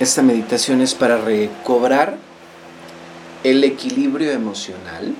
[0.00, 2.16] Esta meditación es para recobrar
[3.44, 5.14] el equilibrio emocional.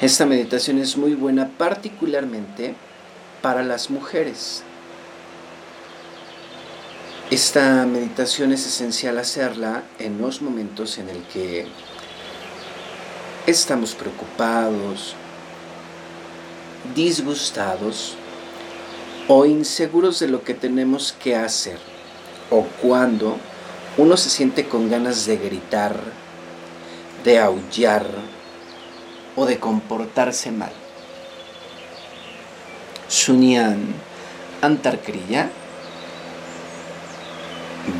[0.00, 2.74] Esta meditación es muy buena particularmente
[3.42, 4.62] para las mujeres.
[7.30, 11.66] Esta meditación es esencial hacerla en los momentos en el que
[13.46, 15.14] estamos preocupados,
[16.94, 18.14] disgustados
[19.28, 21.99] o inseguros de lo que tenemos que hacer
[22.50, 23.36] o cuando
[23.96, 25.96] uno se siente con ganas de gritar,
[27.24, 28.06] de aullar
[29.36, 30.72] o de comportarse mal.
[33.08, 33.94] Sunyan
[34.62, 35.50] Antarkriya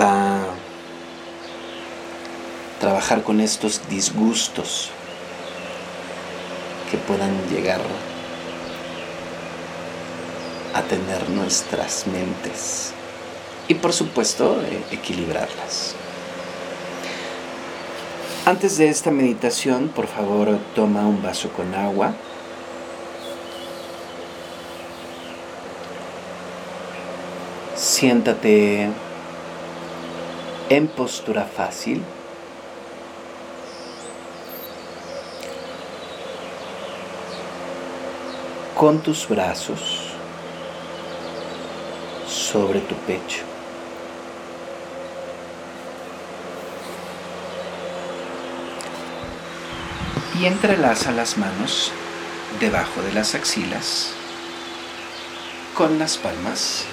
[0.01, 0.55] va a
[2.81, 4.91] trabajar con estos disgustos
[6.91, 7.81] que puedan llegar
[10.75, 12.95] a tener nuestras mentes
[13.71, 15.95] y por supuesto eh, equilibrarlas.
[18.45, 22.13] Antes de esta meditación, por favor, toma un vaso con agua.
[27.77, 28.89] Siéntate
[30.69, 32.03] en postura fácil.
[38.77, 40.09] Con tus brazos
[42.27, 43.50] sobre tu pecho.
[50.41, 51.93] Y entrelaza las manos
[52.61, 54.15] debajo de las axilas
[55.75, 56.85] con las palmas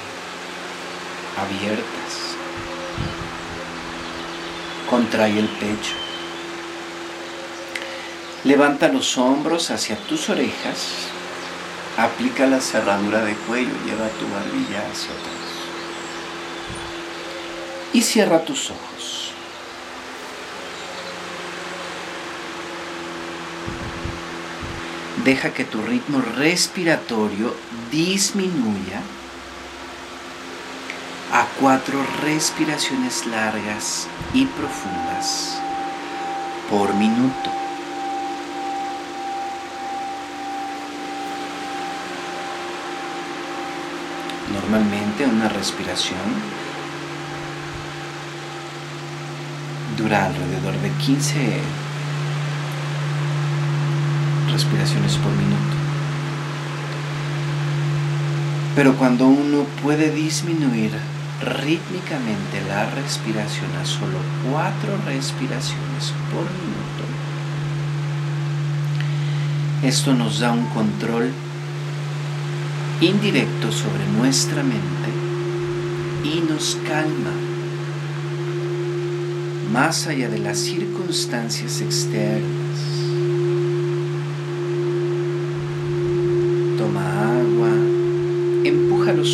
[1.38, 2.36] abiertas.
[4.90, 5.94] Contrae el pecho.
[8.44, 11.08] Levanta los hombros hacia tus orejas.
[11.98, 13.74] Aplica la cerradura de cuello.
[13.86, 15.48] Lleva tu barbilla hacia atrás
[17.94, 18.97] y cierra tus ojos.
[25.28, 27.54] Deja que tu ritmo respiratorio
[27.92, 29.02] disminuya
[31.34, 35.60] a cuatro respiraciones largas y profundas
[36.70, 37.52] por minuto.
[44.54, 46.18] Normalmente una respiración
[49.98, 51.87] dura alrededor de 15
[54.58, 55.76] respiraciones por minuto.
[58.76, 60.90] Pero cuando uno puede disminuir
[61.44, 64.18] rítmicamente la respiración a solo
[64.50, 67.04] cuatro respiraciones por minuto,
[69.84, 71.30] esto nos da un control
[73.00, 75.12] indirecto sobre nuestra mente
[76.24, 77.30] y nos calma
[79.72, 82.67] más allá de las circunstancias externas.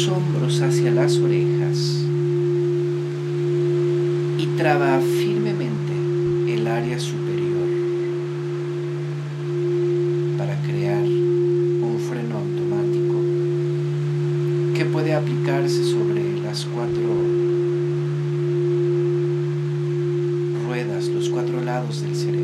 [0.07, 2.03] Hombros hacia las orejas
[4.37, 7.67] y traba firmemente el área superior
[10.37, 13.15] para crear un freno automático
[14.75, 17.43] que puede aplicarse sobre las cuatro
[21.13, 22.42] los cuatro lados del cerebro.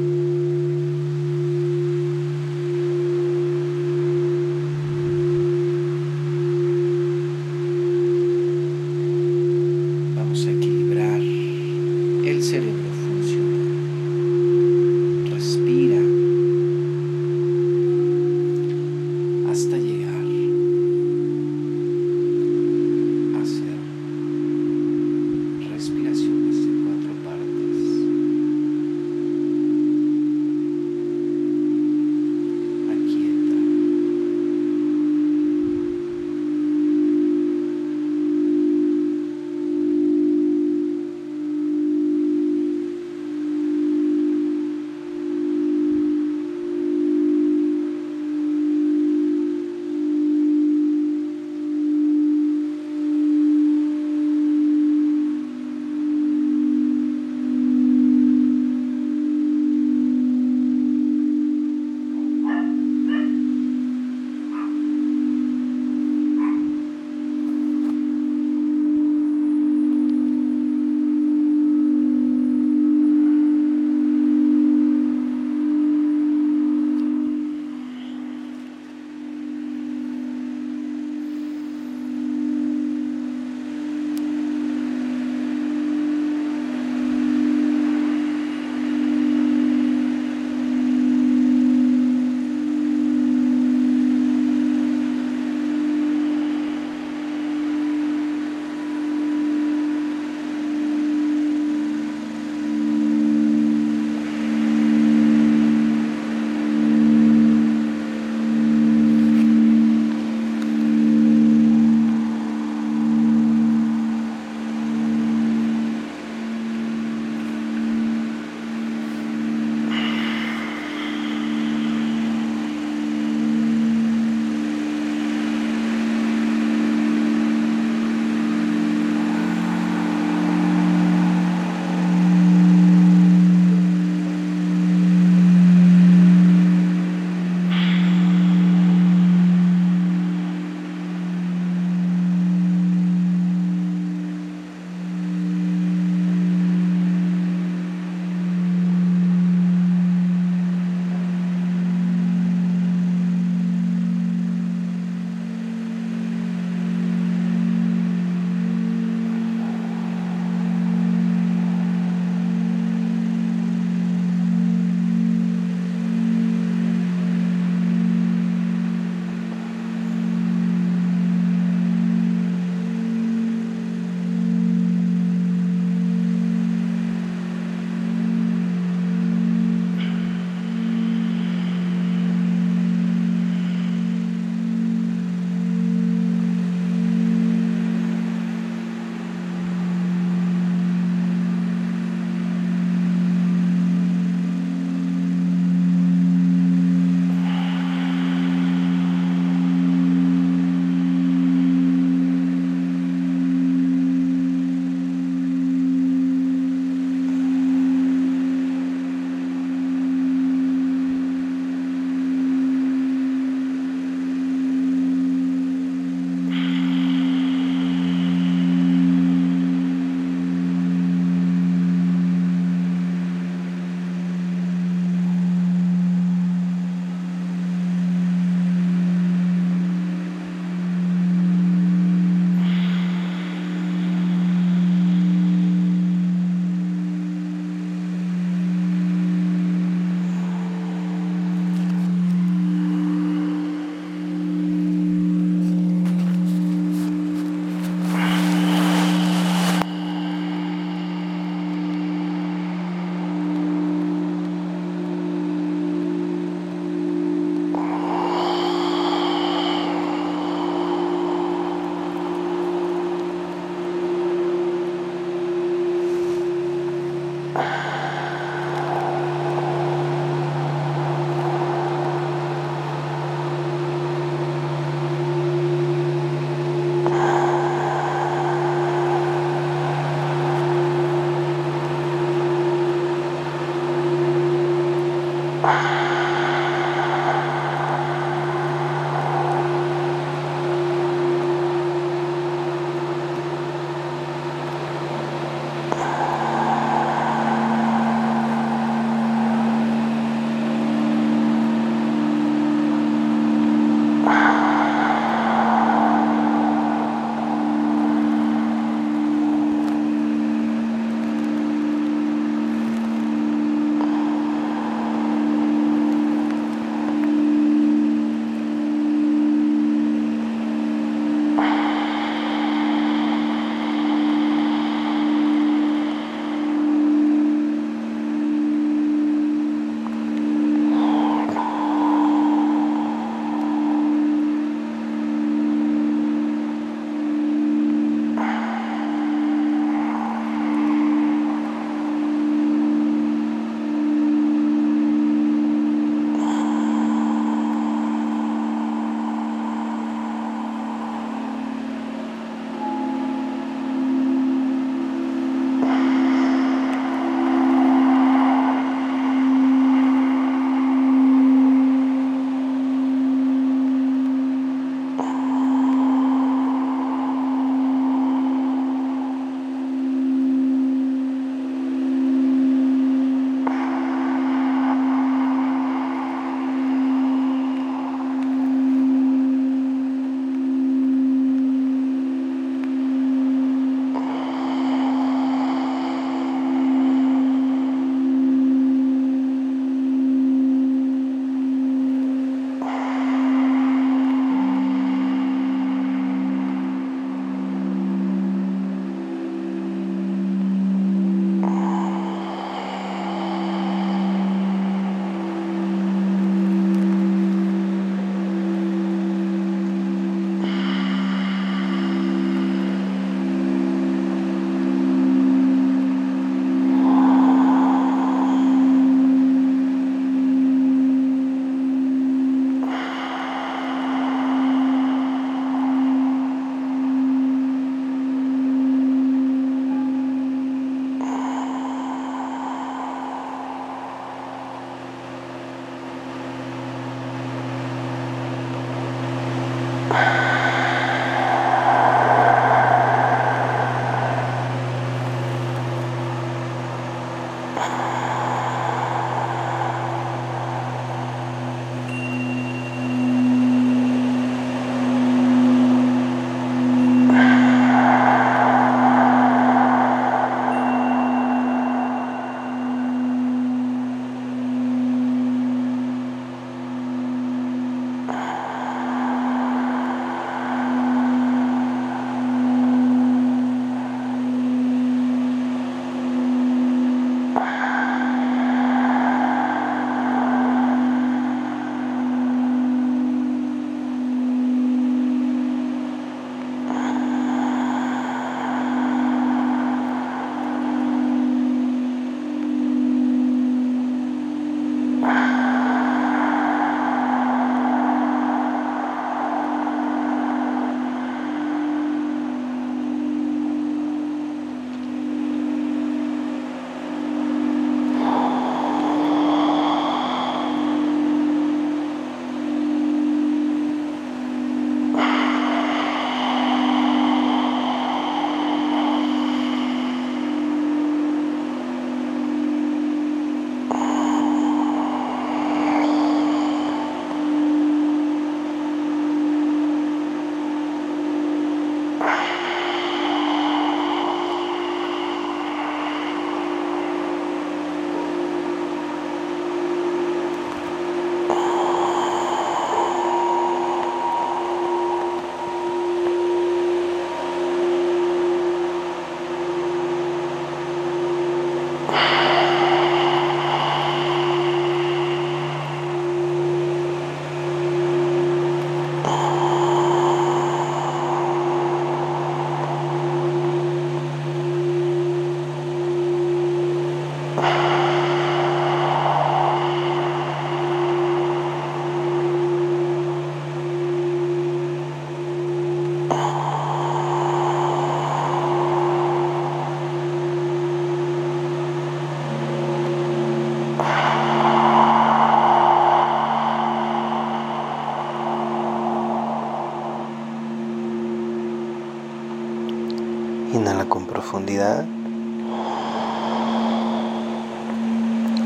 [594.10, 595.06] Con profundidad.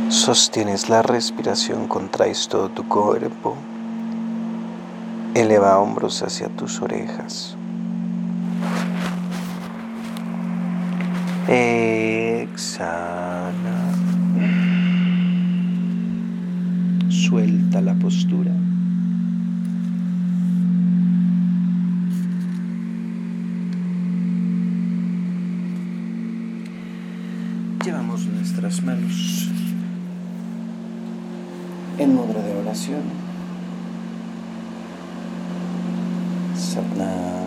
[0.10, 3.56] Sostienes la respiración, contraes todo tu cuerpo.
[5.36, 7.58] Eleva hombros hacia tus orejas.
[11.48, 12.74] Exhala.
[17.10, 18.52] Suelta la postura.
[28.74, 29.50] Nuestras manos
[32.00, 33.04] en mudra de oración.
[36.56, 37.43] Satnam.